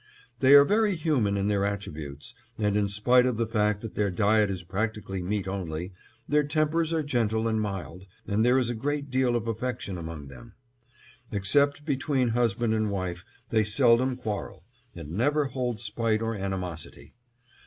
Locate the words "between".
11.85-12.29